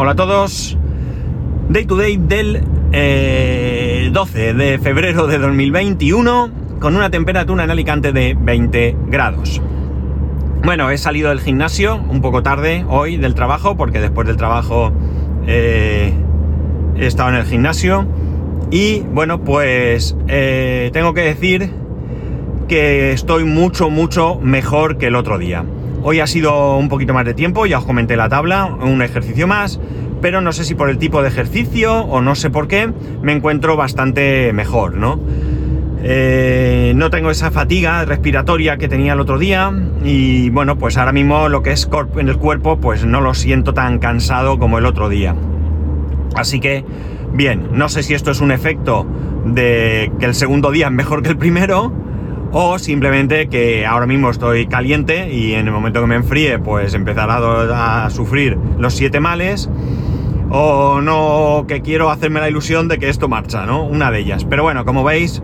Hola 0.00 0.12
a 0.12 0.14
todos. 0.14 0.78
Day 1.70 1.84
to 1.84 1.96
day 1.96 2.18
del 2.18 2.62
eh, 2.92 4.10
12 4.12 4.54
de 4.54 4.78
febrero 4.78 5.26
de 5.26 5.38
2021 5.38 6.50
con 6.78 6.94
una 6.94 7.10
temperatura 7.10 7.64
en 7.64 7.70
Alicante 7.72 8.12
de 8.12 8.36
20 8.38 8.96
grados. 9.08 9.60
Bueno, 10.62 10.88
he 10.90 10.98
salido 10.98 11.30
del 11.30 11.40
gimnasio 11.40 11.96
un 11.96 12.20
poco 12.20 12.44
tarde 12.44 12.86
hoy 12.88 13.16
del 13.16 13.34
trabajo 13.34 13.76
porque 13.76 13.98
después 13.98 14.28
del 14.28 14.36
trabajo 14.36 14.92
eh, 15.48 16.12
he 16.96 17.06
estado 17.06 17.30
en 17.30 17.34
el 17.34 17.44
gimnasio 17.44 18.06
y 18.70 19.00
bueno, 19.00 19.40
pues 19.40 20.16
eh, 20.28 20.90
tengo 20.92 21.12
que 21.12 21.22
decir 21.22 21.72
que 22.68 23.10
estoy 23.10 23.42
mucho, 23.42 23.90
mucho 23.90 24.38
mejor 24.40 24.96
que 24.96 25.08
el 25.08 25.16
otro 25.16 25.38
día. 25.38 25.64
Hoy 26.10 26.20
ha 26.20 26.26
sido 26.26 26.78
un 26.78 26.88
poquito 26.88 27.12
más 27.12 27.26
de 27.26 27.34
tiempo, 27.34 27.66
ya 27.66 27.80
os 27.80 27.84
comenté 27.84 28.16
la 28.16 28.30
tabla, 28.30 28.64
un 28.64 29.02
ejercicio 29.02 29.46
más, 29.46 29.78
pero 30.22 30.40
no 30.40 30.52
sé 30.54 30.64
si 30.64 30.74
por 30.74 30.88
el 30.88 30.96
tipo 30.96 31.20
de 31.20 31.28
ejercicio 31.28 31.98
o 31.98 32.22
no 32.22 32.34
sé 32.34 32.48
por 32.48 32.66
qué, 32.66 32.90
me 33.20 33.32
encuentro 33.32 33.76
bastante 33.76 34.54
mejor, 34.54 34.94
¿no? 34.94 35.20
Eh, 36.02 36.94
no 36.96 37.10
tengo 37.10 37.30
esa 37.30 37.50
fatiga 37.50 38.06
respiratoria 38.06 38.78
que 38.78 38.88
tenía 38.88 39.12
el 39.12 39.20
otro 39.20 39.38
día 39.38 39.70
y 40.02 40.48
bueno, 40.48 40.78
pues 40.78 40.96
ahora 40.96 41.12
mismo 41.12 41.50
lo 41.50 41.62
que 41.62 41.72
es 41.72 41.86
en 42.16 42.28
el 42.30 42.38
cuerpo 42.38 42.80
pues 42.80 43.04
no 43.04 43.20
lo 43.20 43.34
siento 43.34 43.74
tan 43.74 43.98
cansado 43.98 44.58
como 44.58 44.78
el 44.78 44.86
otro 44.86 45.10
día. 45.10 45.34
Así 46.36 46.58
que, 46.58 46.86
bien, 47.34 47.68
no 47.72 47.90
sé 47.90 48.02
si 48.02 48.14
esto 48.14 48.30
es 48.30 48.40
un 48.40 48.50
efecto 48.50 49.06
de 49.44 50.10
que 50.18 50.24
el 50.24 50.34
segundo 50.34 50.70
día 50.70 50.86
es 50.86 50.92
mejor 50.92 51.22
que 51.22 51.28
el 51.28 51.36
primero, 51.36 51.92
o 52.52 52.78
simplemente 52.78 53.48
que 53.48 53.86
ahora 53.86 54.06
mismo 54.06 54.30
estoy 54.30 54.66
caliente 54.66 55.32
y 55.32 55.54
en 55.54 55.66
el 55.66 55.72
momento 55.72 56.00
que 56.00 56.06
me 56.06 56.16
enfríe 56.16 56.58
pues 56.58 56.94
empezará 56.94 58.04
a, 58.04 58.10
sufrir 58.10 58.58
los 58.78 58.94
siete 58.94 59.20
males 59.20 59.68
o 60.50 61.00
no 61.02 61.66
que 61.68 61.82
quiero 61.82 62.10
hacerme 62.10 62.40
la 62.40 62.48
ilusión 62.48 62.88
de 62.88 62.98
que 62.98 63.08
esto 63.08 63.28
marcha, 63.28 63.66
¿no? 63.66 63.84
Una 63.84 64.10
de 64.10 64.20
ellas. 64.20 64.46
Pero 64.46 64.62
bueno, 64.62 64.84
como 64.84 65.04
veis 65.04 65.42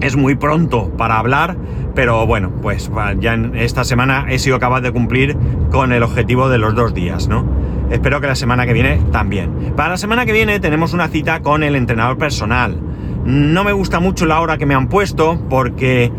es 0.00 0.16
muy 0.16 0.34
pronto 0.34 0.90
para 0.96 1.18
hablar, 1.18 1.56
pero 1.94 2.26
bueno, 2.26 2.50
pues 2.62 2.90
ya 3.20 3.34
esta 3.54 3.84
semana 3.84 4.26
he 4.30 4.38
sido 4.38 4.58
capaz 4.58 4.80
de 4.80 4.92
cumplir 4.92 5.36
con 5.70 5.92
el 5.92 6.02
objetivo 6.02 6.48
de 6.48 6.56
los 6.56 6.74
dos 6.74 6.94
días, 6.94 7.28
¿no? 7.28 7.44
Espero 7.90 8.20
que 8.20 8.28
la 8.28 8.36
semana 8.36 8.66
que 8.66 8.72
viene 8.72 9.00
también. 9.12 9.74
Para 9.76 9.90
la 9.90 9.96
semana 9.98 10.24
que 10.24 10.32
viene 10.32 10.60
tenemos 10.60 10.94
una 10.94 11.08
cita 11.08 11.40
con 11.40 11.62
el 11.62 11.76
entrenador 11.76 12.16
personal. 12.16 12.78
No 13.24 13.64
me 13.64 13.72
gusta 13.72 14.00
mucho 14.00 14.26
la 14.26 14.40
hora 14.40 14.58
que 14.58 14.66
me 14.66 14.74
han 14.74 14.88
puesto 14.88 15.40
porque 15.48 16.12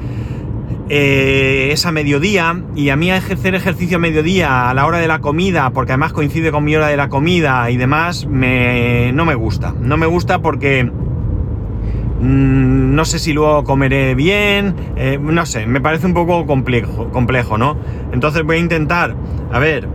eh, 0.94 1.70
es 1.72 1.86
a 1.86 1.94
mediodía 1.94 2.64
y 2.76 2.90
a 2.90 2.98
mí 2.98 3.10
ejercer 3.10 3.56
ejercicio 3.56 3.96
a 3.96 4.00
mediodía 4.00 4.70
a 4.70 4.74
la 4.74 4.86
hora 4.86 5.00
de 5.00 5.08
la 5.08 5.20
comida, 5.20 5.72
porque 5.72 5.94
además 5.94 6.12
coincide 6.12 6.52
con 6.52 6.66
mi 6.66 6.76
hora 6.76 6.88
de 6.88 6.98
la 6.98 7.08
comida 7.08 7.72
y 7.72 7.78
demás, 7.78 8.26
me, 8.26 9.14
no 9.14 9.24
me 9.24 9.36
gusta. 9.36 9.74
No 9.80 9.96
me 9.96 10.06
gusta 10.06 10.42
porque 10.42 10.84
mm, 10.84 10.92
no 12.94 13.06
sé 13.06 13.20
si 13.20 13.32
luego 13.32 13.64
comeré 13.64 14.16
bien, 14.16 14.76
eh, 14.98 15.18
no 15.18 15.46
sé, 15.46 15.66
me 15.66 15.80
parece 15.80 16.08
un 16.08 16.14
poco 16.14 16.46
complejo, 16.46 17.10
complejo, 17.10 17.58
¿no? 17.58 17.78
Entonces 18.12 18.44
voy 18.44 18.58
a 18.58 18.60
intentar, 18.60 19.16
a 19.52 19.60
ver, 19.60 19.88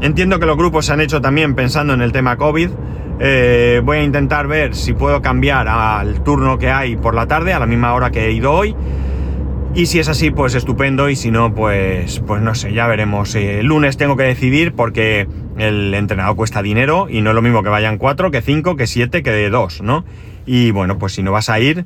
entiendo 0.00 0.38
que 0.38 0.46
los 0.46 0.56
grupos 0.56 0.86
se 0.86 0.92
han 0.92 1.00
hecho 1.00 1.20
también 1.20 1.54
pensando 1.54 1.94
en 1.94 2.00
el 2.00 2.12
tema 2.12 2.36
COVID, 2.36 2.70
eh, 3.18 3.80
voy 3.82 3.98
a 3.98 4.02
intentar 4.02 4.46
ver 4.46 4.74
si 4.74 4.92
puedo 4.92 5.22
cambiar 5.22 5.68
al 5.68 6.22
turno 6.22 6.58
que 6.58 6.70
hay 6.70 6.96
por 6.96 7.14
la 7.14 7.26
tarde, 7.26 7.52
a 7.52 7.58
la 7.58 7.66
misma 7.66 7.94
hora 7.94 8.10
que 8.10 8.26
he 8.26 8.32
ido 8.32 8.52
hoy. 8.52 8.74
Y 9.74 9.86
si 9.86 9.98
es 9.98 10.08
así, 10.08 10.30
pues 10.30 10.54
estupendo. 10.54 11.10
Y 11.10 11.16
si 11.16 11.30
no, 11.30 11.54
pues, 11.54 12.20
pues 12.26 12.40
no 12.40 12.54
sé, 12.54 12.72
ya 12.72 12.86
veremos. 12.86 13.34
Eh, 13.34 13.60
el 13.60 13.66
lunes 13.66 13.96
tengo 13.96 14.16
que 14.16 14.22
decidir 14.22 14.72
porque 14.72 15.28
el 15.58 15.92
entrenador 15.92 16.36
cuesta 16.36 16.62
dinero 16.62 17.08
y 17.10 17.20
no 17.20 17.30
es 17.30 17.36
lo 17.36 17.42
mismo 17.42 17.62
que 17.62 17.68
vayan 17.68 17.98
cuatro, 17.98 18.30
que 18.30 18.40
cinco, 18.40 18.76
que 18.76 18.86
siete, 18.86 19.22
que 19.22 19.32
de 19.32 19.50
dos, 19.50 19.82
¿no? 19.82 20.04
Y 20.46 20.70
bueno, 20.70 20.98
pues 20.98 21.12
si 21.12 21.22
no 21.22 21.32
vas 21.32 21.50
a 21.50 21.60
ir, 21.60 21.84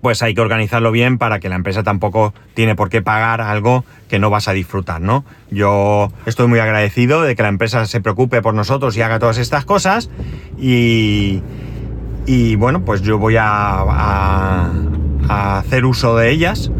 pues 0.00 0.22
hay 0.22 0.34
que 0.34 0.40
organizarlo 0.40 0.92
bien 0.92 1.18
para 1.18 1.40
que 1.40 1.48
la 1.48 1.56
empresa 1.56 1.82
tampoco 1.82 2.34
tiene 2.54 2.74
por 2.74 2.88
qué 2.88 3.02
pagar 3.02 3.40
algo 3.40 3.84
que 4.08 4.18
no 4.18 4.30
vas 4.30 4.48
a 4.48 4.52
disfrutar, 4.52 5.00
¿no? 5.00 5.24
Yo 5.50 6.12
estoy 6.26 6.46
muy 6.46 6.60
agradecido 6.60 7.22
de 7.22 7.34
que 7.34 7.42
la 7.42 7.48
empresa 7.48 7.84
se 7.86 8.00
preocupe 8.00 8.42
por 8.42 8.54
nosotros 8.54 8.96
y 8.96 9.02
haga 9.02 9.18
todas 9.18 9.38
estas 9.38 9.64
cosas 9.64 10.10
y, 10.58 11.42
y 12.26 12.56
bueno, 12.56 12.84
pues 12.84 13.02
yo 13.02 13.18
voy 13.18 13.36
a, 13.38 14.70
hacer 15.28 15.84
uso 15.84 16.16
de 16.16 16.30
ellas, 16.30 16.70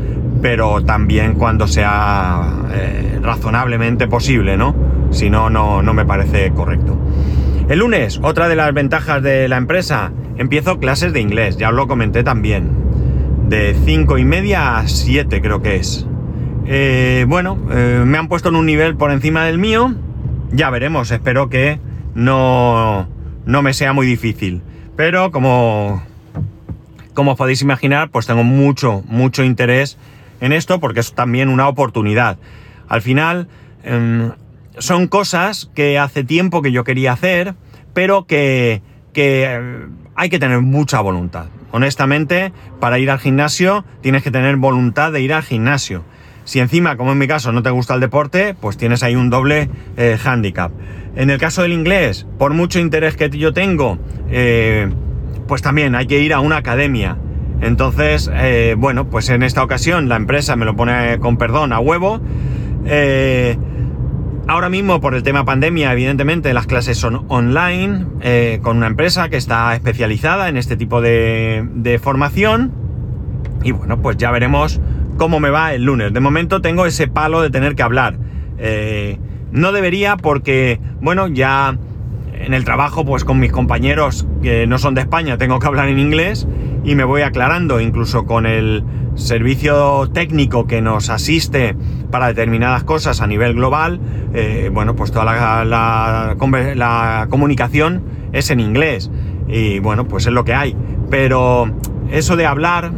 pero 0.40 0.82
también 0.82 1.34
cuando 1.34 1.66
sea 1.66 2.62
eh, 2.72 3.18
razonablemente 3.20 4.06
posible, 4.08 4.56
¿no? 4.56 4.74
Si 5.10 5.28
no, 5.28 5.50
no, 5.50 5.82
no 5.82 5.92
me 5.92 6.06
parece 6.06 6.50
correcto. 6.52 6.96
El 7.68 7.80
lunes, 7.80 8.20
otra 8.22 8.48
de 8.48 8.56
las 8.56 8.72
ventajas 8.72 9.22
de 9.22 9.48
la 9.48 9.58
empresa, 9.58 10.12
empiezo 10.38 10.78
clases 10.78 11.12
de 11.12 11.20
inglés, 11.20 11.58
ya 11.58 11.68
os 11.68 11.74
lo 11.74 11.88
comenté 11.88 12.22
también 12.22 12.87
de 13.48 13.74
5 13.84 14.18
y 14.18 14.24
media 14.24 14.78
a 14.78 14.88
7 14.88 15.40
creo 15.40 15.62
que 15.62 15.76
es. 15.76 16.06
Eh, 16.66 17.24
bueno, 17.28 17.58
eh, 17.70 18.02
me 18.04 18.18
han 18.18 18.28
puesto 18.28 18.50
en 18.50 18.56
un 18.56 18.66
nivel 18.66 18.96
por 18.96 19.10
encima 19.10 19.44
del 19.44 19.58
mío. 19.58 19.94
Ya 20.52 20.70
veremos, 20.70 21.10
espero 21.10 21.48
que 21.48 21.80
no, 22.14 23.08
no 23.46 23.62
me 23.62 23.72
sea 23.72 23.92
muy 23.92 24.06
difícil. 24.06 24.62
Pero 24.96 25.30
como, 25.30 26.02
como 27.14 27.32
os 27.32 27.38
podéis 27.38 27.62
imaginar, 27.62 28.10
pues 28.10 28.26
tengo 28.26 28.44
mucho, 28.44 29.02
mucho 29.06 29.44
interés 29.44 29.96
en 30.40 30.52
esto 30.52 30.80
porque 30.80 31.00
es 31.00 31.14
también 31.14 31.48
una 31.48 31.68
oportunidad. 31.68 32.38
Al 32.88 33.02
final, 33.02 33.48
em, 33.82 34.32
son 34.78 35.08
cosas 35.08 35.70
que 35.74 35.98
hace 35.98 36.24
tiempo 36.24 36.62
que 36.62 36.72
yo 36.72 36.84
quería 36.84 37.12
hacer, 37.12 37.54
pero 37.94 38.26
que, 38.26 38.82
eh, 39.14 39.86
hay 40.18 40.30
que 40.30 40.40
tener 40.40 40.60
mucha 40.60 41.00
voluntad. 41.00 41.46
Honestamente, 41.70 42.52
para 42.80 42.98
ir 42.98 43.08
al 43.08 43.20
gimnasio 43.20 43.84
tienes 44.02 44.24
que 44.24 44.32
tener 44.32 44.56
voluntad 44.56 45.12
de 45.12 45.20
ir 45.20 45.32
al 45.32 45.44
gimnasio. 45.44 46.02
Si 46.42 46.58
encima, 46.58 46.96
como 46.96 47.12
en 47.12 47.18
mi 47.18 47.28
caso, 47.28 47.52
no 47.52 47.62
te 47.62 47.70
gusta 47.70 47.94
el 47.94 48.00
deporte, 48.00 48.54
pues 48.60 48.76
tienes 48.76 49.04
ahí 49.04 49.14
un 49.14 49.30
doble 49.30 49.70
eh, 49.96 50.18
handicap. 50.22 50.72
En 51.14 51.30
el 51.30 51.38
caso 51.38 51.62
del 51.62 51.72
inglés, 51.72 52.26
por 52.36 52.52
mucho 52.52 52.80
interés 52.80 53.16
que 53.16 53.30
yo 53.30 53.52
tengo, 53.52 53.98
eh, 54.28 54.90
pues 55.46 55.62
también 55.62 55.94
hay 55.94 56.08
que 56.08 56.18
ir 56.18 56.34
a 56.34 56.40
una 56.40 56.56
academia. 56.56 57.16
Entonces, 57.60 58.28
eh, 58.34 58.74
bueno, 58.76 59.08
pues 59.08 59.28
en 59.28 59.44
esta 59.44 59.62
ocasión 59.62 60.08
la 60.08 60.16
empresa 60.16 60.56
me 60.56 60.64
lo 60.64 60.74
pone 60.74 61.18
con 61.20 61.36
perdón 61.36 61.72
a 61.72 61.78
huevo. 61.78 62.20
Ahora 64.48 64.70
mismo, 64.70 64.98
por 65.02 65.14
el 65.14 65.22
tema 65.22 65.44
pandemia, 65.44 65.92
evidentemente 65.92 66.54
las 66.54 66.66
clases 66.66 66.96
son 66.96 67.26
online, 67.28 68.06
eh, 68.22 68.60
con 68.62 68.78
una 68.78 68.86
empresa 68.86 69.28
que 69.28 69.36
está 69.36 69.74
especializada 69.74 70.48
en 70.48 70.56
este 70.56 70.74
tipo 70.78 71.02
de, 71.02 72.00
formación. 72.02 72.72
Y 73.62 73.72
bueno, 73.72 74.00
pues 74.00 74.16
ya 74.16 74.30
veremos 74.30 74.80
cómo 75.18 75.38
me 75.38 75.50
va 75.50 75.74
el 75.74 75.84
lunes. 75.84 76.14
De 76.14 76.20
momento 76.20 76.62
tengo 76.62 76.86
ese 76.86 77.08
palo 77.08 77.42
de 77.42 77.50
tener 77.50 77.74
que 77.74 77.82
hablar. 77.82 78.16
Eh, 78.56 79.18
no 79.52 79.70
debería 79.70 80.16
porque, 80.16 80.80
bueno, 81.02 81.28
ya 81.28 81.76
en 82.32 82.54
el 82.54 82.64
trabajo, 82.64 83.04
pues 83.04 83.24
con 83.24 83.38
mis 83.38 83.52
compañeros 83.52 84.26
que 84.42 84.66
no 84.66 84.78
son 84.78 84.94
de 84.94 85.02
España, 85.02 85.36
tengo 85.36 85.58
que 85.58 85.66
hablar 85.66 85.90
en 85.90 85.98
inglés 85.98 86.48
y 86.88 86.94
me 86.94 87.04
voy 87.04 87.20
aclarando, 87.20 87.82
incluso 87.82 88.24
con 88.24 88.46
el 88.46 88.82
servicio 89.14 90.08
técnico 90.10 90.66
que 90.66 90.80
nos 90.80 91.10
asiste 91.10 91.76
para 92.10 92.28
determinadas 92.28 92.82
cosas 92.82 93.20
a 93.20 93.26
nivel 93.26 93.52
global, 93.52 94.00
eh, 94.32 94.70
bueno, 94.72 94.96
pues 94.96 95.12
toda 95.12 95.26
la, 95.26 95.66
la, 96.74 97.26
comunicación 97.28 98.02
es 98.32 98.50
en 98.50 98.60
inglés. 98.60 99.10
Y 99.48 99.80
bueno, 99.80 100.08
pues 100.08 100.24
es 100.24 100.32
lo 100.32 100.46
que 100.46 100.54
hay. 100.54 100.74
Pero 101.10 101.70
eso 102.10 102.36
de 102.36 102.46
hablar, 102.46 102.90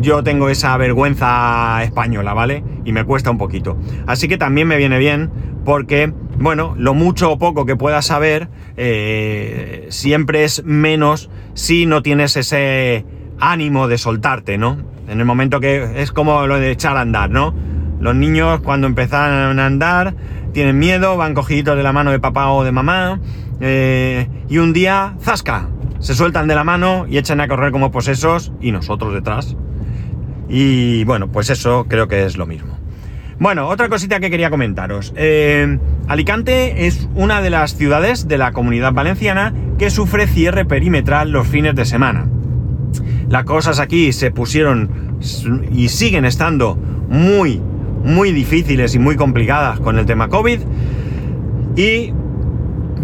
yo 0.00 0.22
tengo 0.22 0.48
esa 0.48 0.76
vergüenza 0.76 1.82
española, 1.82 2.34
¿vale? 2.34 2.62
Y 2.84 2.92
me 2.92 3.04
cuesta 3.04 3.30
un 3.30 3.38
poquito. 3.38 3.76
Así 4.06 4.28
que 4.28 4.38
también 4.38 4.68
me 4.68 4.76
viene 4.76 4.98
bien 4.98 5.30
porque, 5.64 6.12
bueno, 6.38 6.74
lo 6.76 6.94
mucho 6.94 7.32
o 7.32 7.38
poco 7.38 7.66
que 7.66 7.76
puedas 7.76 8.06
saber, 8.06 8.48
eh, 8.76 9.86
siempre 9.90 10.44
es 10.44 10.64
menos 10.64 11.30
si 11.54 11.86
no 11.86 12.02
tienes 12.02 12.36
ese 12.36 13.04
ánimo 13.40 13.88
de 13.88 13.98
soltarte, 13.98 14.58
¿no? 14.58 14.78
En 15.08 15.20
el 15.20 15.26
momento 15.26 15.60
que 15.60 16.02
es 16.02 16.12
como 16.12 16.46
lo 16.46 16.58
de 16.58 16.70
echar 16.70 16.96
a 16.96 17.00
andar, 17.00 17.30
¿no? 17.30 17.54
Los 18.00 18.14
niños 18.14 18.60
cuando 18.60 18.86
empiezan 18.86 19.58
a 19.58 19.66
andar 19.66 20.14
tienen 20.52 20.78
miedo, 20.78 21.16
van 21.16 21.34
cogiditos 21.34 21.76
de 21.76 21.82
la 21.82 21.92
mano 21.92 22.10
de 22.10 22.20
papá 22.20 22.50
o 22.50 22.64
de 22.64 22.72
mamá 22.72 23.20
eh, 23.60 24.28
y 24.48 24.58
un 24.58 24.72
día, 24.72 25.16
¡zasca! 25.20 25.68
Se 25.98 26.14
sueltan 26.14 26.46
de 26.46 26.54
la 26.54 26.62
mano 26.62 27.06
y 27.08 27.18
echan 27.18 27.40
a 27.40 27.48
correr 27.48 27.72
como 27.72 27.90
posesos 27.90 28.52
y 28.60 28.70
nosotros 28.70 29.12
detrás. 29.12 29.56
Y 30.48 31.04
bueno, 31.04 31.28
pues 31.28 31.50
eso 31.50 31.86
creo 31.88 32.08
que 32.08 32.24
es 32.24 32.36
lo 32.36 32.46
mismo. 32.46 32.78
Bueno, 33.38 33.68
otra 33.68 33.88
cosita 33.88 34.18
que 34.18 34.30
quería 34.30 34.50
comentaros. 34.50 35.12
Eh, 35.16 35.78
Alicante 36.08 36.86
es 36.86 37.08
una 37.14 37.40
de 37.40 37.50
las 37.50 37.76
ciudades 37.76 38.26
de 38.26 38.36
la 38.36 38.52
comunidad 38.52 38.92
valenciana 38.92 39.54
que 39.78 39.90
sufre 39.90 40.26
cierre 40.26 40.64
perimetral 40.64 41.30
los 41.30 41.46
fines 41.46 41.76
de 41.76 41.84
semana. 41.84 42.28
Las 43.28 43.44
cosas 43.44 43.78
aquí 43.78 44.12
se 44.12 44.30
pusieron 44.30 45.18
y 45.70 45.88
siguen 45.88 46.24
estando 46.24 46.76
muy, 47.08 47.60
muy 48.02 48.32
difíciles 48.32 48.94
y 48.94 48.98
muy 48.98 49.16
complicadas 49.16 49.78
con 49.78 49.98
el 49.98 50.06
tema 50.06 50.28
COVID. 50.28 50.60
Y 51.76 52.12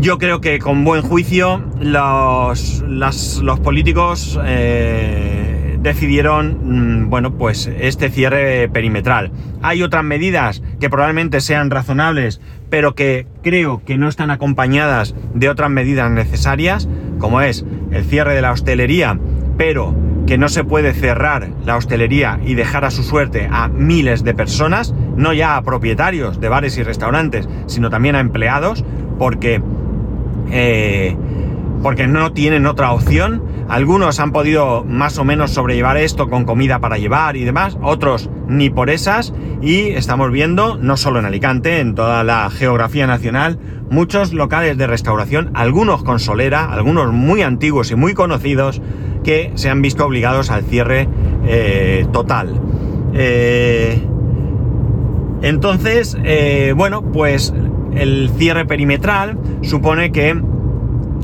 yo 0.01 0.19
creo 0.19 0.41
que 0.41 0.59
con 0.59 0.83
buen 0.83 1.03
juicio 1.03 1.63
los, 1.79 2.83
los 2.83 3.61
políticos 3.61 4.41
eh, 4.45 5.44
decidieron, 5.85 7.05
mm, 7.05 7.11
bueno, 7.11 7.35
pues 7.35 7.71
este 7.79 8.09
cierre 8.09 8.69
perimetral. 8.71 9.31
Hay 9.63 9.83
otras 9.83 10.03
medidas 10.03 10.63
que 10.81 10.89
probablemente 10.89 11.41
sean 11.41 11.71
razonables, 11.71 12.41
pero 12.71 12.95
que 12.95 13.27
creo 13.43 13.83
que 13.85 13.99
no 13.99 14.09
están 14.09 14.31
acompañadas 14.31 15.15
de 15.35 15.51
otras 15.51 15.71
medidas 15.71 16.11
necesarias, 16.11 16.89
como 17.19 17.43
es 17.43 17.67
el 17.93 18.03
cierre 18.05 18.35
de 18.35 18.41
la 18.41 18.53
hostelería, 18.53 19.19
pero 19.59 19.95
que 20.27 20.39
no 20.39 20.49
se 20.49 20.65
puede 20.65 20.95
cerrar 20.95 21.51
la 21.67 21.77
hostelería 21.77 22.41
y 22.43 22.55
dejar 22.55 22.87
a 22.87 22.91
su 22.91 23.03
suerte 23.03 23.47
a 23.51 23.69
miles 23.69 24.25
de 24.25 24.33
personas, 24.33 24.95
no 25.17 25.35
ya 25.35 25.57
a 25.57 25.63
propietarios 25.63 26.41
de 26.41 26.49
bares 26.49 26.79
y 26.79 26.83
restaurantes, 26.83 27.47
sino 27.67 27.91
también 27.91 28.17
a 28.17 28.21
empleados, 28.21 28.87
porque 29.19 29.63
eh, 30.51 31.15
porque 31.85 32.07
no 32.07 32.33
tienen 32.33 32.65
otra 32.67 32.93
opción. 32.93 33.43
Algunos 33.69 34.19
han 34.19 34.33
podido 34.33 34.85
más 34.85 35.19
o 35.19 35.25
menos 35.25 35.51
sobrellevar 35.51 35.99
esto 35.99 36.31
con 36.31 36.47
comida 36.47 36.79
para 36.79 36.97
llevar 36.97 37.37
y 37.37 37.45
demás, 37.45 37.77
otros 37.83 38.31
ni 38.49 38.71
por 38.71 38.89
esas. 38.89 39.35
Y 39.61 39.89
estamos 39.91 40.33
viendo, 40.33 40.79
no 40.79 40.97
solo 40.97 41.19
en 41.19 41.27
Alicante, 41.27 41.81
en 41.81 41.95
toda 41.95 42.25
la 42.25 42.49
geografía 42.49 43.07
nacional, 43.07 43.59
muchos 43.91 44.33
locales 44.33 44.79
de 44.79 44.87
restauración, 44.87 45.51
algunos 45.53 46.03
con 46.03 46.21
solera, 46.21 46.73
algunos 46.73 47.13
muy 47.13 47.43
antiguos 47.43 47.91
y 47.91 47.97
muy 47.97 48.15
conocidos, 48.15 48.81
que 49.23 49.53
se 49.55 49.69
han 49.69 49.83
visto 49.83 50.07
obligados 50.07 50.51
al 50.51 50.65
cierre 50.65 51.07
eh, 51.47 52.07
total. 52.15 52.63
Eh, 53.13 54.03
entonces, 55.43 56.17
eh, 56.25 56.73
bueno, 56.75 57.03
pues 57.03 57.53
el 57.95 58.31
cierre 58.39 58.65
perimetral 58.65 59.39
supone 59.61 60.13
que 60.13 60.35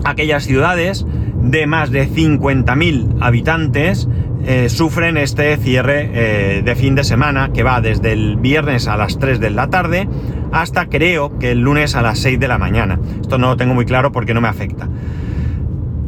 aquellas 0.04 0.44
ciudades 0.44 1.06
de 1.42 1.66
más 1.66 1.90
de 1.90 2.08
50.000 2.08 3.18
habitantes 3.20 4.08
eh, 4.44 4.70
sufren 4.70 5.18
este 5.18 5.56
cierre 5.58 6.10
eh, 6.12 6.62
de 6.62 6.74
fin 6.74 6.94
de 6.94 7.04
semana 7.04 7.50
que 7.52 7.62
va 7.62 7.80
desde 7.80 8.12
el 8.12 8.36
viernes 8.36 8.88
a 8.88 8.96
las 8.96 9.18
3 9.18 9.38
de 9.38 9.50
la 9.50 9.68
tarde 9.68 10.08
hasta 10.50 10.86
creo 10.86 11.38
que 11.38 11.52
el 11.52 11.60
lunes 11.60 11.94
a 11.94 12.02
las 12.02 12.18
6 12.20 12.40
de 12.40 12.48
la 12.48 12.58
mañana. 12.58 12.98
Esto 13.20 13.36
no 13.36 13.48
lo 13.48 13.56
tengo 13.56 13.74
muy 13.74 13.84
claro 13.84 14.12
porque 14.12 14.32
no 14.32 14.40
me 14.40 14.48
afecta. 14.48 14.88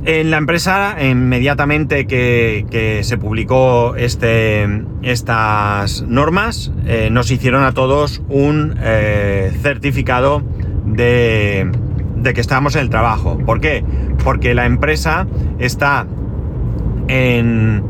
En 0.04 0.30
la 0.32 0.38
empresa, 0.38 0.96
inmediatamente 1.00 2.06
que, 2.06 3.00
se 3.04 3.18
publicó 3.18 3.94
este, 3.94 4.66
estas 5.02 6.02
normas, 6.02 6.72
eh, 6.86 7.08
nos 7.12 7.30
hicieron 7.30 7.62
a 7.62 7.72
todos 7.72 8.20
un 8.28 8.74
certificado 9.62 10.42
de, 10.86 11.70
de 12.22 12.34
que 12.34 12.40
estábamos 12.40 12.76
en 12.76 12.82
el 12.82 12.90
trabajo. 12.90 13.38
¿Por 13.38 13.60
qué? 13.60 13.84
Porque 14.24 14.54
la 14.54 14.66
empresa 14.66 15.26
está 15.58 16.06
en, 17.08 17.82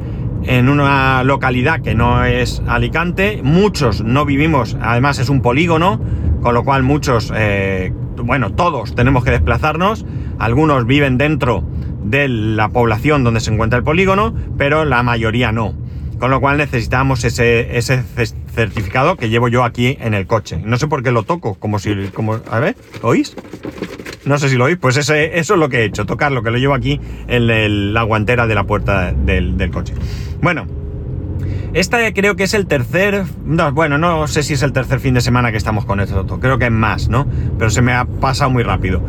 en 0.45 0.69
una 0.69 1.23
localidad 1.25 1.81
que 1.81 1.95
no 1.95 2.25
es 2.25 2.63
Alicante. 2.67 3.41
Muchos 3.43 4.03
no 4.03 4.25
vivimos, 4.25 4.77
además 4.81 5.19
es 5.19 5.29
un 5.29 5.43
polígono, 5.43 6.01
con 6.43 6.55
lo 6.55 6.65
cual 6.65 6.83
muchos, 6.83 7.33
eh, 7.35 7.93
bueno, 8.17 8.53
todos 8.53 8.95
tenemos 8.95 9.25
que 9.25 9.31
desplazarnos. 9.31 10.05
Algunos 10.39 10.87
viven 10.87 11.19
dentro 11.19 11.63
de 12.05 12.29
la 12.29 12.69
población 12.69 13.23
donde 13.25 13.41
se 13.41 13.53
encuentra 13.53 13.79
el 13.79 13.85
polígono, 13.85 14.35
pero 14.59 14.85
la 14.85 15.03
mayoría 15.03 15.53
no. 15.53 15.75
Con 16.23 16.31
lo 16.31 16.41
cual 16.41 16.57
necesitamos 16.57 17.25
ese, 17.25 17.77
ese 17.77 18.01
ce- 18.15 18.37
certificado 18.55 19.17
que 19.17 19.29
llevo 19.29 19.49
yo 19.49 19.65
aquí 19.65 19.99
en 20.01 20.15
el 20.15 20.29
coche. 20.29 20.57
No 20.65 20.77
sé 20.77 20.87
por 20.87 21.03
qué 21.03 21.11
lo 21.11 21.25
toco, 21.25 21.57
como 21.57 21.81
si... 21.81 21.93
Como, 22.15 22.39
a 22.49 22.61
ver, 22.61 22.77
¿oís? 23.03 23.35
No 24.25 24.39
sé 24.39 24.49
si 24.49 24.55
lo 24.55 24.67
oís, 24.67 24.77
pues 24.81 24.97
eso 24.97 25.15
es 25.15 25.49
lo 25.49 25.69
que 25.69 25.79
he 25.81 25.85
hecho, 25.85 26.07
tocarlo, 26.07 26.45
que 26.45 26.53
lo 26.53 26.59
llevo 26.59 26.75
aquí 26.75 27.01
en 27.27 27.51
el- 27.51 27.93
la 27.93 28.05
guantera 28.05 28.47
de 28.47 28.55
la 28.55 28.63
puerta 28.63 29.11
del, 29.13 29.57
del 29.59 29.73
coche. 29.73 29.95
Bueno, 30.41 30.69
esta 31.75 31.99
creo 32.13 32.37
que 32.37 32.45
es 32.45 32.55
el 32.55 32.69
tercer, 32.69 33.25
no, 33.45 33.73
bueno, 33.73 33.99
no 33.99 34.29
sé 34.29 34.45
si 34.45 34.55
es 34.55 34.63
el 34.63 34.73
tercer 34.73 35.01
fin 35.01 35.15
de 35.15 35.23
semana 35.23 35.51
que 35.51 35.57
estamos 35.59 35.85
con 35.85 35.99
esto, 35.99 36.25
creo 36.39 36.57
que 36.57 36.67
es 36.67 36.71
más, 36.71 37.09
¿no? 37.09 37.27
Pero 37.59 37.69
se 37.69 37.83
me 37.83 37.95
ha 37.95 38.05
pasado 38.05 38.49
muy 38.49 38.63
rápido. 38.63 39.03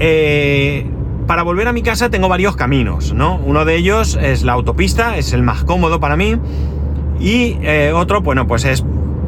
Eh, 0.00 0.84
para 1.26 1.42
volver 1.42 1.68
a 1.68 1.72
mi 1.72 1.82
casa 1.82 2.10
tengo 2.10 2.28
varios 2.28 2.56
caminos, 2.56 3.12
¿no? 3.12 3.36
Uno 3.36 3.64
de 3.64 3.76
ellos 3.76 4.18
es 4.20 4.42
la 4.42 4.52
autopista, 4.52 5.16
es 5.16 5.32
el 5.32 5.42
más 5.42 5.64
cómodo 5.64 6.00
para 6.00 6.16
mí, 6.16 6.36
y 7.20 7.56
eh, 7.62 7.92
otro, 7.94 8.20
bueno, 8.22 8.46
pues 8.46 8.64
es 8.64 8.84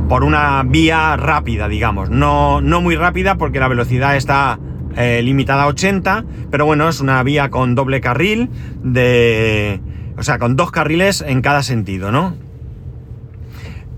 por 0.08 0.24
una 0.24 0.62
vía 0.64 1.16
rápida, 1.16 1.68
digamos, 1.68 2.10
no, 2.10 2.60
no 2.60 2.80
muy 2.80 2.96
rápida 2.96 3.36
porque 3.36 3.60
la 3.60 3.68
velocidad 3.68 4.16
está 4.16 4.58
eh, 4.96 5.20
limitada 5.22 5.64
a 5.64 5.66
80, 5.66 6.24
pero 6.50 6.66
bueno, 6.66 6.88
es 6.88 7.00
una 7.00 7.22
vía 7.22 7.50
con 7.50 7.74
doble 7.74 8.00
carril, 8.00 8.48
de, 8.82 9.80
o 10.16 10.22
sea, 10.22 10.38
con 10.38 10.56
dos 10.56 10.70
carriles 10.70 11.22
en 11.26 11.42
cada 11.42 11.62
sentido, 11.62 12.10
¿no? 12.10 12.34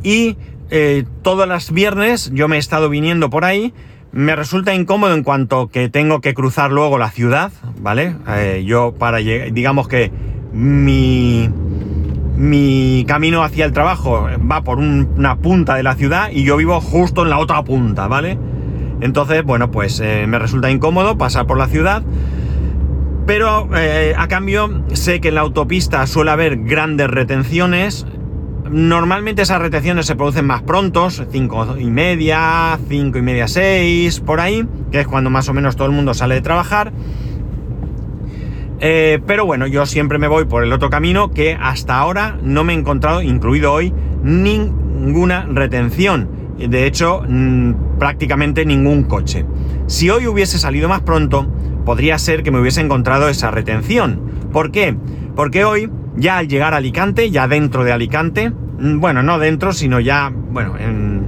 Y 0.03 0.37
eh, 0.71 1.05
todos 1.23 1.49
los 1.49 1.73
viernes 1.73 2.31
yo 2.33 2.49
me 2.49 2.57
he 2.57 2.59
estado 2.59 2.89
viniendo 2.89 3.29
por 3.29 3.45
ahí. 3.45 3.75
Me 4.13 4.35
resulta 4.35 4.75
incómodo 4.75 5.15
en 5.15 5.23
cuanto 5.23 5.69
que 5.69 5.89
tengo 5.89 6.21
que 6.21 6.35
cruzar 6.35 6.73
luego 6.73 6.99
la 6.99 7.11
ciudad, 7.11 7.53
¿vale? 7.81 8.17
Eh, 8.29 8.65
yo 8.67 8.93
para 8.99 9.21
llegar, 9.21 9.53
digamos 9.53 9.87
que 9.87 10.11
mi, 10.53 11.49
mi 12.37 13.05
camino 13.07 13.45
hacia 13.45 13.65
el 13.67 13.73
trabajo 13.73 14.27
va 14.51 14.63
por 14.63 14.79
un- 14.79 15.09
una 15.17 15.37
punta 15.37 15.77
de 15.77 15.85
la 15.85 15.95
ciudad 15.95 16.31
y 16.33 16.43
yo 16.43 16.57
vivo 16.57 16.81
justo 16.81 17.23
en 17.23 17.31
la 17.31 17.39
otra 17.39 17.63
punta, 17.63 18.09
¿vale? 18.09 18.37
Entonces, 19.01 19.45
bueno, 19.45 19.71
pues 19.71 20.01
eh, 20.01 20.25
me 20.27 20.39
resulta 20.41 20.71
incómodo 20.71 21.17
pasar 21.17 21.47
por 21.47 21.57
la 21.57 21.69
ciudad. 21.69 22.03
Pero 23.27 23.69
eh, 23.77 24.15
a 24.19 24.27
cambio 24.27 24.83
sé 24.93 25.21
que 25.21 25.29
en 25.29 25.37
la 25.37 25.43
autopista 25.43 26.05
suele 26.09 26.33
haber 26.33 26.57
grandes 26.65 27.09
retenciones. 27.09 28.07
Normalmente 28.71 29.43
esas 29.43 29.61
retenciones 29.61 30.07
se 30.07 30.15
producen 30.15 30.47
más 30.47 30.63
prontos, 30.63 31.25
5 31.29 31.79
y 31.79 31.91
media, 31.91 32.79
5 32.89 33.19
y 33.19 33.23
media, 33.23 33.49
6, 33.49 34.21
por 34.21 34.41
ahí, 34.41 34.65
que 34.93 35.01
es 35.01 35.09
cuando 35.09 35.29
más 35.29 35.49
o 35.49 35.53
menos 35.53 35.75
todo 35.75 35.89
el 35.89 35.93
mundo 35.93 36.15
sale 36.15 36.37
de 36.37 36.41
trabajar. 36.41 36.93
Eh, 38.79 39.19
pero 39.27 39.45
bueno, 39.45 39.67
yo 39.67 39.87
siempre 39.87 40.19
me 40.19 40.29
voy 40.29 40.45
por 40.45 40.63
el 40.63 40.73
otro 40.73 40.89
camino 40.89 41.33
que 41.33 41.59
hasta 41.61 41.99
ahora 41.99 42.39
no 42.43 42.63
me 42.63 42.73
he 42.73 42.77
encontrado, 42.77 43.23
incluido 43.23 43.73
hoy, 43.73 43.93
ninguna 44.23 45.47
retención. 45.47 46.29
De 46.57 46.87
hecho, 46.87 47.25
prácticamente 47.99 48.65
ningún 48.65 49.03
coche. 49.03 49.47
Si 49.89 50.11
hoy 50.11 50.29
hubiese 50.29 50.61
salido 50.61 50.89
más 50.89 51.01
pronto, 51.01 51.53
podría 51.85 52.19
ser 52.19 52.45
que 52.45 52.53
me 52.53 52.61
hubiese 52.61 52.81
encontrado 52.81 53.29
esa 53.29 53.51
retención. 53.51 54.21
¿Por 54.53 54.71
qué? 54.71 54.97
Porque 55.35 55.65
hoy, 55.65 55.91
ya 56.17 56.39
al 56.39 56.49
llegar 56.49 56.75
a 56.75 56.79
Alicante, 56.79 57.31
ya 57.31 57.49
dentro 57.49 57.85
de 57.85 57.93
Alicante, 57.93 58.51
mm, 58.51 59.01
bueno, 59.01 59.23
no 59.23 59.39
dentro, 59.39 59.73
sino 59.73 60.01
ya, 60.01 60.33
bueno, 60.33 60.77
en, 60.79 61.27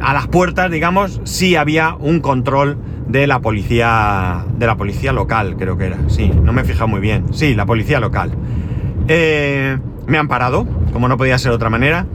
a 0.00 0.12
las 0.12 0.26
puertas, 0.28 0.70
digamos, 0.70 1.20
sí 1.24 1.56
había 1.56 1.94
un 1.94 2.20
control 2.20 2.78
de 3.08 3.26
la 3.26 3.40
policía 3.40 4.44
de 4.56 4.66
la 4.66 4.76
policía 4.76 5.12
local, 5.12 5.56
creo 5.58 5.76
que 5.76 5.86
era. 5.86 5.98
Sí, 6.08 6.28
no 6.28 6.52
me 6.52 6.62
he 6.62 6.64
fijado 6.64 6.88
muy 6.88 7.00
bien. 7.00 7.32
Sí, 7.32 7.54
la 7.54 7.66
policía 7.66 8.00
local. 8.00 8.32
Eh, 9.08 9.78
me 10.06 10.18
han 10.18 10.28
parado, 10.28 10.66
como 10.92 11.08
no 11.08 11.16
podía 11.16 11.38
ser 11.38 11.50
de 11.50 11.56
otra 11.56 11.70
manera. 11.70 12.06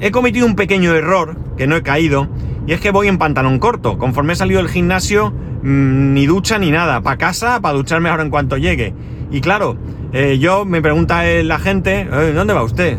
He 0.00 0.10
cometido 0.10 0.46
un 0.46 0.56
pequeño 0.56 0.94
error 0.94 1.36
que 1.56 1.66
no 1.66 1.76
he 1.76 1.82
caído 1.82 2.28
y 2.66 2.72
es 2.72 2.80
que 2.80 2.90
voy 2.90 3.08
en 3.08 3.18
pantalón 3.18 3.58
corto. 3.58 3.98
Conforme 3.98 4.34
he 4.34 4.36
salido 4.36 4.60
del 4.60 4.70
gimnasio, 4.70 5.30
mm, 5.30 6.12
ni 6.12 6.26
ducha 6.26 6.58
ni 6.58 6.70
nada. 6.70 7.00
Para 7.00 7.16
casa, 7.16 7.60
para 7.60 7.76
ducharme 7.76 8.08
ahora 8.08 8.22
en 8.22 8.30
cuanto 8.30 8.56
llegue. 8.56 8.94
Y 9.30 9.40
claro, 9.40 9.76
eh, 10.14 10.38
yo 10.38 10.64
me 10.64 10.80
pregunta 10.80 11.22
la 11.42 11.58
gente, 11.58 12.08
"Eh, 12.10 12.32
¿dónde 12.34 12.54
va 12.54 12.62
usted? 12.62 12.96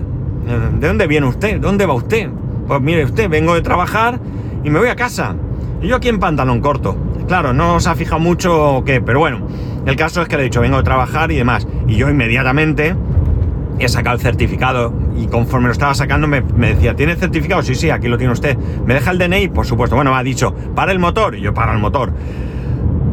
¿De 0.79 0.88
dónde 0.88 1.07
viene 1.07 1.25
usted? 1.25 1.60
¿Dónde 1.60 1.86
va 1.88 1.93
usted? 1.95 2.29
Pues 2.67 2.81
mire 2.81 3.03
usted, 3.05 3.29
vengo 3.29 3.55
de 3.55 3.62
trabajar 3.62 4.19
y 4.63 4.69
me 4.69 4.77
voy 4.79 4.89
a 4.89 4.95
casa. 4.95 5.36
Y 5.81 5.88
yo 5.88 5.95
aquí 5.95 6.10
en 6.10 6.19
pantalón 6.19 6.62
corto. 6.62 6.95
Claro, 7.27 7.53
no 7.53 7.75
os 7.75 7.88
ha 7.88 7.95
fijado 7.95 8.19
mucho 8.19 8.77
o 8.77 8.84
qué, 8.84 9.01
pero 9.01 9.19
bueno, 9.19 9.48
el 9.86 9.95
caso 9.95 10.22
es 10.22 10.27
que 10.27 10.36
le 10.36 10.43
he 10.43 10.45
dicho, 10.45 10.62
vengo 10.62 10.77
de 10.77 10.84
trabajar 10.84 11.31
y 11.31 11.36
demás. 11.38 11.67
Y 11.88 11.95
yo 11.95 12.10
inmediatamente 12.10 12.95
he 13.79 13.88
sacado 13.89 14.15
el 14.15 14.22
certificado 14.22 14.93
y 15.17 15.27
conforme 15.27 15.67
lo 15.67 15.72
estaba 15.74 15.93
sacando 15.95 16.27
me, 16.27 16.41
me 16.41 16.75
decía, 16.75 16.95
¿tiene 16.95 17.15
certificado? 17.15 17.62
Sí, 17.63 17.74
sí, 17.75 17.89
aquí 17.89 18.07
lo 18.07 18.17
tiene 18.17 18.34
usted. 18.34 18.55
¿Me 18.86 18.93
deja 18.93 19.12
el 19.12 19.17
DNI? 19.17 19.48
Por 19.50 19.65
supuesto. 19.65 19.95
Bueno, 19.95 20.12
me 20.12 20.17
ha 20.17 20.24
dicho, 20.24 20.53
para 20.75 20.91
el 20.91 21.00
motor. 21.00 21.36
Y 21.36 21.41
yo, 21.41 21.53
para 21.53 21.74
el 21.74 21.79
motor. 21.79 22.12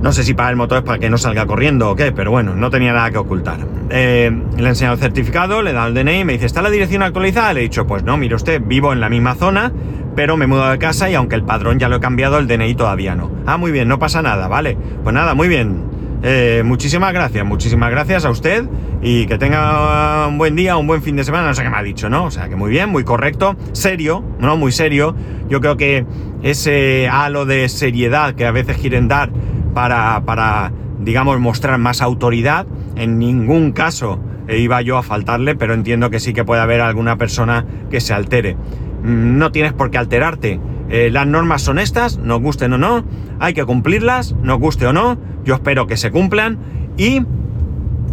No 0.03 0.11
sé 0.11 0.25
si 0.25 0.35
para 0.35 0.51
el 0.51 0.57
motor 0.57 0.79
es 0.79 0.85
para 0.85 0.99
que 0.99 1.09
no 1.09 1.17
salga 1.17 1.47
corriendo 1.47 1.91
o 1.91 1.95
qué, 1.95 2.11
pero 2.11 2.33
bueno, 2.33 2.57
no 2.57 2.71
tenía 2.71 2.93
nada 2.93 3.13
que 3.13 3.19
ocultar. 3.19 3.61
Eh, 3.89 4.33
le 4.57 4.65
he 4.65 4.69
enseñado 4.69 4.95
el 4.95 5.01
certificado, 5.01 5.63
le 5.63 5.71
he 5.71 5.73
dado 5.73 5.87
el 5.87 5.95
DNI, 5.95 6.25
me 6.25 6.33
dice, 6.33 6.47
¿está 6.47 6.61
la 6.61 6.71
dirección 6.71 7.05
actualizada? 7.05 7.53
Le 7.53 7.61
he 7.61 7.63
dicho, 7.63 7.87
pues 7.87 8.03
no, 8.03 8.17
mire 8.17 8.35
usted, 8.35 8.61
vivo 8.61 8.93
en 8.93 8.99
la 8.99 9.09
misma 9.09 9.37
zona, 9.37 9.73
pero 10.17 10.37
me 10.37 10.47
he 10.47 10.49
mudado 10.49 10.73
de 10.73 10.79
casa 10.79 11.09
y 11.09 11.15
aunque 11.15 11.37
el 11.37 11.45
padrón 11.45 11.79
ya 11.79 11.89
lo 11.89 11.97
he 11.97 12.01
cambiado, 12.01 12.39
el 12.39 12.49
DNI 12.49 12.75
todavía 12.75 13.15
no. 13.15 13.31
Ah, 13.47 13.59
muy 13.59 13.71
bien, 13.71 13.87
no 13.87 14.01
pasa 14.01 14.23
nada, 14.23 14.49
vale. 14.49 14.77
Pues 15.05 15.15
nada, 15.15 15.35
muy 15.35 15.47
bien. 15.47 15.85
Eh, 16.25 16.63
muchísimas 16.65 17.13
gracias, 17.13 17.45
muchísimas 17.45 17.91
gracias 17.91 18.25
a 18.25 18.31
usted 18.31 18.65
y 19.03 19.27
que 19.27 19.39
tenga 19.39 20.27
un 20.29 20.39
buen 20.39 20.55
día, 20.55 20.77
un 20.77 20.87
buen 20.87 21.03
fin 21.03 21.17
de 21.17 21.25
semana, 21.25 21.49
no 21.49 21.55
sé 21.55 21.63
qué 21.63 21.71
me 21.71 21.77
ha 21.77 21.83
dicho, 21.83 22.09
¿no? 22.09 22.25
O 22.25 22.31
sea, 22.31 22.49
que 22.49 22.57
muy 22.57 22.71
bien, 22.71 22.91
muy 22.91 23.05
correcto, 23.05 23.57
serio, 23.73 24.25
¿no? 24.41 24.57
Muy 24.57 24.73
serio. 24.73 25.15
Yo 25.49 25.61
creo 25.61 25.77
que 25.77 26.07
ese 26.43 27.09
halo 27.09 27.45
de 27.45 27.69
seriedad 27.69 28.35
que 28.35 28.47
a 28.47 28.53
veces 28.53 28.79
quieren 28.79 29.07
dar 29.07 29.31
para, 29.75 30.23
para, 30.25 30.73
digamos, 31.01 31.39
mostrar 31.41 31.79
más 31.79 32.03
autoridad. 32.03 32.67
En 32.97 33.19
ningún 33.19 33.73
caso 33.73 34.21
iba 34.49 34.83
yo 34.83 34.99
a 34.99 35.03
faltarle, 35.03 35.55
pero 35.55 35.75
entiendo 35.75 36.11
que 36.11 36.21
sí 36.21 36.33
que 36.33 36.45
puede 36.45 36.61
haber 36.61 36.81
alguna 36.81 37.17
persona 37.17 37.65
que 37.91 38.01
se 38.01 38.13
altere. 38.13 38.57
No 39.03 39.53
tienes 39.53 39.73
por 39.73 39.91
qué 39.91 39.99
alterarte. 39.99 40.61
Eh, 40.89 41.11
las 41.11 41.27
normas 41.27 41.63
son 41.63 41.79
estas, 41.79 42.19
nos 42.19 42.41
gusten 42.41 42.73
o 42.75 42.79
no, 42.79 43.05
hay 43.41 43.55
que 43.55 43.65
cumplirlas, 43.65 44.35
nos 44.43 44.59
guste 44.59 44.87
o 44.87 44.93
no, 44.93 45.17
yo 45.43 45.55
espero 45.55 45.87
que 45.87 45.97
se 45.97 46.11
cumplan 46.11 46.59
y 46.99 47.23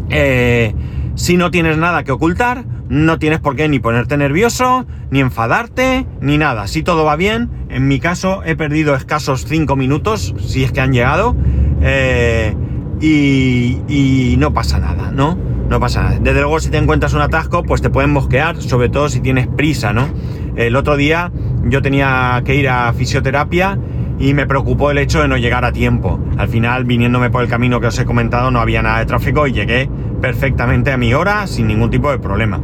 eh, 0.10 0.74
si 1.16 1.36
no 1.36 1.52
tienes 1.52 1.78
nada 1.78 2.06
que 2.06 2.14
ocultar, 2.14 2.64
no 2.90 3.20
tienes 3.20 3.40
por 3.40 3.56
qué 3.56 3.70
ni 3.70 3.80
ponerte 3.80 4.18
nervioso, 4.18 4.86
ni 5.12 5.22
enfadarte, 5.22 6.08
ni 6.22 6.38
nada. 6.40 6.68
Si 6.68 6.82
todo 6.82 7.06
va 7.06 7.16
bien, 7.16 7.50
en 7.70 7.88
mi 7.88 8.00
caso 8.00 8.42
he 8.44 8.56
perdido 8.56 8.96
escasos 8.96 9.46
5 9.46 9.76
minutos, 9.76 10.34
si 10.40 10.64
es 10.64 10.72
que 10.72 10.82
han 10.82 10.92
llegado, 10.92 11.36
eh, 11.82 12.56
y, 13.00 14.36
no 14.40 14.54
pasa 14.54 14.80
nada, 14.80 15.12
¿no? 15.12 15.38
No 15.70 15.80
pasa 15.80 16.04
nada. 16.04 16.20
Desde 16.20 16.42
luego, 16.42 16.60
si 16.60 16.70
te 16.70 16.78
encuentras 16.78 17.14
un 17.14 17.22
atasco, 17.22 17.64
pues 17.64 17.82
te 17.82 17.92
pueden 17.92 18.12
mosquear, 18.12 18.62
sobre 18.62 18.90
todo 18.90 19.08
si 19.08 19.20
tienes 19.22 19.48
prisa, 19.48 19.94
¿no? 19.94 20.10
El 20.56 20.76
otro 20.76 20.98
día 20.98 21.32
yo 21.66 21.82
tenía 21.82 22.42
que 22.44 22.56
ir 22.56 22.68
a 22.70 22.92
fisioterapia 22.94 23.78
y 24.20 24.34
me 24.34 24.46
preocupó 24.46 24.92
el 24.92 24.98
hecho 24.98 25.22
de 25.22 25.28
no 25.28 25.38
llegar 25.38 25.64
a 25.64 25.72
tiempo. 25.72 26.20
Al 26.38 26.50
final, 26.50 26.84
viniéndome 26.84 27.30
por 27.30 27.42
el 27.42 27.50
camino 27.50 27.80
que 27.80 27.88
os 27.88 27.98
he 27.98 28.06
comentado, 28.06 28.52
no 28.52 28.60
había 28.60 28.82
nada 28.82 29.00
de 29.00 29.06
tráfico 29.06 29.48
y 29.48 29.54
llegué 29.54 29.90
perfectamente 30.22 30.92
a 30.92 30.98
mi 30.98 31.14
hora 31.14 31.48
sin 31.48 31.68
ningún 31.68 31.90
tipo 31.90 32.12
de 32.12 32.20
problema. 32.20 32.60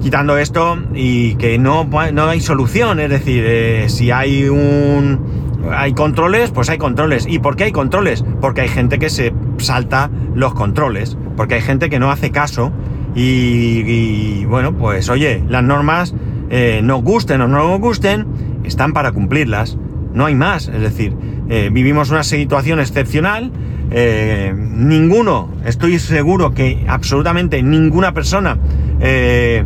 Quitando 0.00 0.36
esto 0.36 0.78
y 0.94 1.34
que 1.36 1.58
no, 1.58 1.88
no 2.12 2.26
hay 2.26 2.40
solución, 2.40 3.00
es 3.00 3.10
decir, 3.10 3.42
eh, 3.46 3.88
si 3.88 4.10
hay 4.10 4.48
un... 4.48 5.48
Hay 5.72 5.92
controles, 5.92 6.50
pues 6.52 6.70
hay 6.70 6.78
controles. 6.78 7.26
¿Y 7.28 7.40
por 7.40 7.56
qué 7.56 7.64
hay 7.64 7.72
controles? 7.72 8.24
Porque 8.40 8.60
hay 8.60 8.68
gente 8.68 8.98
que 8.98 9.10
se 9.10 9.34
salta 9.58 10.08
los 10.34 10.54
controles, 10.54 11.18
porque 11.36 11.56
hay 11.56 11.62
gente 11.62 11.90
que 11.90 11.98
no 11.98 12.12
hace 12.12 12.30
caso 12.30 12.72
y, 13.14 14.44
bueno, 14.44 14.72
pues 14.74 15.08
oye, 15.08 15.42
las 15.48 15.64
normas 15.64 16.14
eh, 16.50 16.80
nos 16.84 17.02
gusten 17.02 17.40
o 17.40 17.48
no 17.48 17.68
nos 17.68 17.80
gusten, 17.80 18.26
están 18.64 18.92
para 18.92 19.10
cumplirlas 19.10 19.76
no 20.12 20.26
hay 20.26 20.34
más. 20.34 20.68
Es 20.68 20.80
decir, 20.80 21.14
eh, 21.48 21.70
vivimos 21.72 22.10
una 22.10 22.22
situación 22.22 22.80
excepcional. 22.80 23.50
Eh, 23.90 24.52
ninguno, 24.54 25.50
estoy 25.64 25.98
seguro 25.98 26.52
que 26.52 26.84
absolutamente 26.88 27.62
ninguna 27.62 28.12
persona 28.12 28.58
eh, 29.00 29.64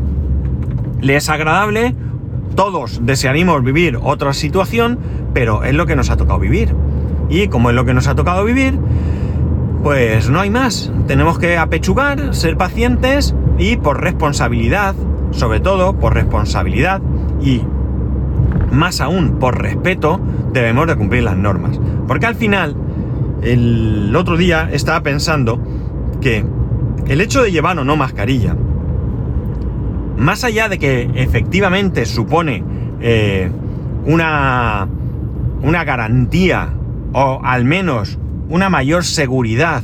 le 1.01 1.17
es 1.17 1.29
agradable. 1.29 1.95
Todos 2.55 3.01
desearíamos 3.05 3.65
vivir 3.65 3.99
otra 4.01 4.33
situación, 4.33 4.99
pero 5.33 5.65
es 5.65 5.75
lo 5.75 5.87
que 5.87 5.97
nos 5.97 6.11
ha 6.11 6.17
tocado 6.17 6.39
vivir. 6.39 6.75
Y 7.29 7.49
como 7.49 7.71
es 7.71 7.77
lo 7.77 7.85
que 7.85 7.95
nos 7.95 8.07
ha 8.09 8.15
tocado 8.15 8.45
vivir, 8.45 8.79
pues 9.83 10.29
no 10.29 10.41
hay 10.41 10.51
más. 10.51 10.93
Tenemos 11.07 11.39
que 11.39 11.57
apechugar, 11.57 12.35
ser 12.35 12.57
pacientes 12.57 13.35
y 13.59 13.77
por 13.77 14.01
responsabilidad, 14.01 14.95
sobre 15.33 15.61
todo 15.61 15.99
por 15.99 16.15
responsabilidad 16.15 17.01
y 17.43 17.63
más 18.73 19.00
aún 19.00 19.38
por 19.38 19.61
respeto, 19.61 20.21
debemos 20.52 20.87
de 20.87 20.97
cumplir 20.97 21.23
las 21.23 21.37
normas. 21.37 21.79
Porque 22.09 22.26
al 22.26 22.35
final, 22.35 22.75
el 23.43 24.14
otro 24.17 24.37
día 24.37 24.69
estaba 24.73 25.02
pensando 25.02 25.61
que 26.21 26.45
el 27.07 27.21
hecho 27.21 27.43
de 27.43 27.52
llevar 27.52 27.79
o 27.79 27.85
no 27.85 27.97
mascarilla, 27.97 28.57
más 30.17 30.45
allá 30.45 30.69
de 30.69 30.79
que 30.79 31.11
efectivamente 31.14 32.07
supone 32.07 32.64
eh, 33.00 33.50
una, 34.07 34.88
una 35.62 35.85
garantía 35.85 36.75
o 37.12 37.41
al 37.43 37.64
menos 37.64 38.19
una 38.49 38.71
mayor 38.71 39.05
seguridad 39.05 39.83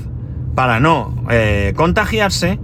para 0.54 0.80
no 0.80 1.24
eh, 1.30 1.72
contagiarse, 1.76 2.58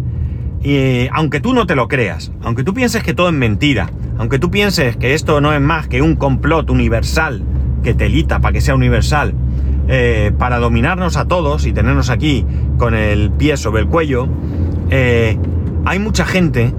y 0.62 1.08
aunque 1.12 1.40
tú 1.40 1.52
no 1.52 1.66
te 1.66 1.76
lo 1.76 1.88
creas, 1.88 2.32
aunque 2.42 2.64
tú 2.64 2.74
pienses 2.74 3.02
que 3.02 3.14
todo 3.14 3.28
es 3.28 3.34
mentira, 3.34 3.90
aunque 4.18 4.38
tú 4.38 4.50
pienses 4.50 4.96
que 4.96 5.14
esto 5.14 5.40
no 5.40 5.52
es 5.52 5.60
más 5.60 5.88
que 5.88 6.02
un 6.02 6.16
complot 6.16 6.70
universal, 6.70 7.42
que 7.82 7.94
telita 7.94 8.40
para 8.40 8.52
que 8.52 8.60
sea 8.60 8.74
universal, 8.74 9.34
eh, 9.88 10.32
para 10.38 10.58
dominarnos 10.58 11.16
a 11.16 11.26
todos 11.26 11.66
y 11.66 11.72
tenernos 11.72 12.10
aquí 12.10 12.46
con 12.78 12.94
el 12.94 13.30
pie 13.30 13.56
sobre 13.56 13.82
el 13.82 13.88
cuello, 13.88 14.28
eh, 14.90 15.38
hay 15.84 15.98
mucha 15.98 16.24
gente 16.24 16.72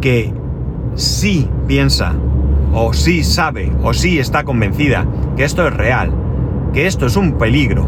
que 0.00 0.32
sí 0.94 1.48
piensa, 1.66 2.14
o 2.74 2.92
sí 2.92 3.22
sabe, 3.22 3.72
o 3.82 3.94
sí 3.94 4.18
está 4.18 4.44
convencida 4.44 5.06
que 5.36 5.44
esto 5.44 5.66
es 5.66 5.74
real, 5.74 6.12
que 6.72 6.86
esto 6.86 7.06
es 7.06 7.16
un 7.16 7.38
peligro 7.38 7.86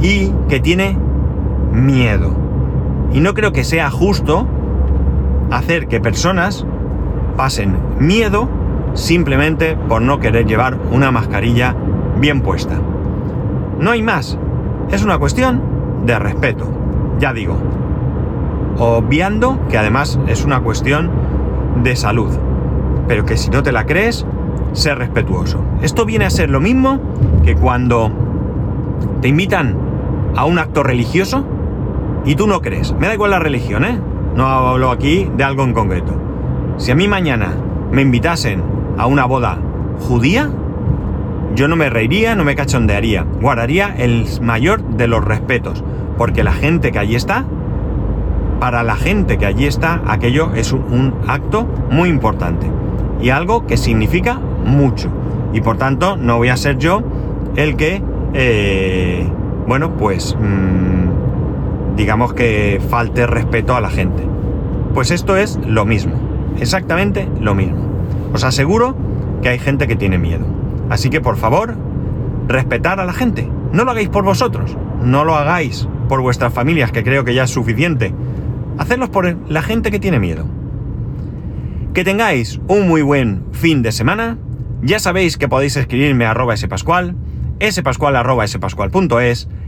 y 0.00 0.32
que 0.48 0.60
tiene 0.60 0.96
miedo. 1.72 2.36
Y 3.12 3.20
no 3.20 3.34
creo 3.34 3.52
que 3.52 3.64
sea 3.64 3.90
justo 3.90 4.46
hacer 5.50 5.88
que 5.88 6.00
personas 6.00 6.66
pasen 7.38 7.78
miedo 8.00 8.48
simplemente 8.94 9.76
por 9.76 10.02
no 10.02 10.18
querer 10.18 10.44
llevar 10.44 10.76
una 10.90 11.12
mascarilla 11.12 11.74
bien 12.18 12.42
puesta. 12.42 12.74
No 13.78 13.92
hay 13.92 14.02
más. 14.02 14.36
Es 14.90 15.04
una 15.04 15.18
cuestión 15.18 15.62
de 16.04 16.18
respeto. 16.18 16.66
Ya 17.20 17.32
digo. 17.32 17.56
Obviando 18.78 19.60
que 19.68 19.78
además 19.78 20.18
es 20.26 20.44
una 20.44 20.60
cuestión 20.60 21.10
de 21.84 21.94
salud. 21.94 22.36
Pero 23.06 23.24
que 23.24 23.36
si 23.36 23.50
no 23.50 23.62
te 23.62 23.70
la 23.70 23.86
crees, 23.86 24.26
sé 24.72 24.96
respetuoso. 24.96 25.60
Esto 25.80 26.04
viene 26.04 26.24
a 26.24 26.30
ser 26.30 26.50
lo 26.50 26.58
mismo 26.58 26.98
que 27.44 27.54
cuando 27.54 28.10
te 29.22 29.28
invitan 29.28 29.76
a 30.34 30.44
un 30.44 30.58
acto 30.58 30.82
religioso 30.82 31.44
y 32.24 32.34
tú 32.34 32.48
no 32.48 32.60
crees. 32.62 32.92
Me 32.98 33.06
da 33.06 33.14
igual 33.14 33.30
la 33.30 33.38
religión, 33.38 33.84
¿eh? 33.84 34.00
No 34.34 34.44
hablo 34.44 34.90
aquí 34.90 35.30
de 35.36 35.44
algo 35.44 35.62
en 35.62 35.72
concreto. 35.72 36.27
Si 36.78 36.92
a 36.92 36.94
mí 36.94 37.08
mañana 37.08 37.56
me 37.90 38.02
invitasen 38.02 38.62
a 38.98 39.06
una 39.06 39.24
boda 39.24 39.58
judía, 39.98 40.48
yo 41.56 41.66
no 41.66 41.74
me 41.74 41.90
reiría, 41.90 42.36
no 42.36 42.44
me 42.44 42.54
cachondearía, 42.54 43.26
guardaría 43.40 43.92
el 43.98 44.26
mayor 44.40 44.84
de 44.84 45.08
los 45.08 45.24
respetos, 45.24 45.82
porque 46.16 46.44
la 46.44 46.52
gente 46.52 46.92
que 46.92 47.00
allí 47.00 47.16
está, 47.16 47.44
para 48.60 48.84
la 48.84 48.94
gente 48.94 49.38
que 49.38 49.46
allí 49.46 49.66
está, 49.66 50.02
aquello 50.06 50.54
es 50.54 50.72
un, 50.72 51.14
acto 51.26 51.66
muy 51.90 52.08
importante 52.10 52.70
y 53.20 53.30
algo 53.30 53.66
que 53.66 53.76
significa 53.76 54.38
mucho. 54.38 55.10
Y 55.52 55.60
por 55.62 55.78
tanto, 55.78 56.16
no 56.16 56.36
voy 56.36 56.50
a 56.50 56.56
ser 56.56 56.78
yo 56.78 57.02
el 57.56 57.74
que, 57.74 58.00
eh, 58.34 59.26
bueno, 59.66 59.96
pues, 59.96 60.36
mm, 60.36 61.96
digamos 61.96 62.34
que 62.34 62.80
falte 62.88 63.26
respeto 63.26 63.74
a 63.74 63.80
la 63.80 63.90
gente. 63.90 64.22
Pues 64.94 65.10
esto 65.10 65.36
es 65.36 65.58
lo 65.66 65.84
mismo 65.84 66.27
exactamente 66.60 67.28
lo 67.40 67.54
mismo. 67.54 67.78
Os 68.32 68.44
aseguro 68.44 68.96
que 69.42 69.48
hay 69.48 69.58
gente 69.58 69.86
que 69.86 69.96
tiene 69.96 70.18
miedo. 70.18 70.46
Así 70.90 71.10
que 71.10 71.20
por 71.20 71.36
favor, 71.36 71.76
respetar 72.46 73.00
a 73.00 73.04
la 73.04 73.12
gente. 73.12 73.48
No 73.72 73.84
lo 73.84 73.90
hagáis 73.90 74.08
por 74.08 74.24
vosotros, 74.24 74.76
no 75.02 75.24
lo 75.24 75.36
hagáis 75.36 75.88
por 76.08 76.20
vuestras 76.20 76.52
familias, 76.52 76.90
que 76.90 77.04
creo 77.04 77.24
que 77.24 77.34
ya 77.34 77.44
es 77.44 77.50
suficiente. 77.50 78.14
Hacedlos 78.78 79.10
por 79.10 79.36
la 79.48 79.62
gente 79.62 79.90
que 79.90 80.00
tiene 80.00 80.18
miedo. 80.18 80.46
Que 81.94 82.04
tengáis 82.04 82.60
un 82.68 82.88
muy 82.88 83.02
buen 83.02 83.44
fin 83.52 83.82
de 83.82 83.92
semana. 83.92 84.38
Ya 84.82 84.98
sabéis 84.98 85.36
que 85.36 85.48
podéis 85.48 85.76
escribirme 85.76 86.24
a 86.24 86.30
arroba 86.30 86.56
spascual, 86.56 87.16
spascual 87.60 88.16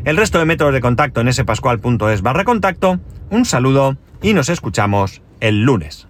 el 0.04 0.16
resto 0.16 0.38
de 0.38 0.44
métodos 0.44 0.73
de 0.73 0.80
contacto 0.80 1.20
en 1.20 1.32
spascual.es 1.32 2.23
barra 2.23 2.44
contacto. 2.44 3.00
Un 3.30 3.44
saludo 3.44 3.97
y 4.23 4.32
nos 4.32 4.49
escuchamos 4.49 5.23
el 5.40 5.62
lunes. 5.62 6.09